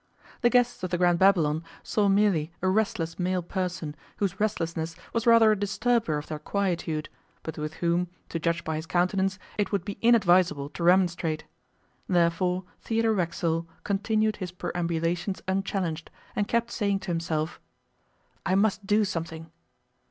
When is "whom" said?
7.75-8.07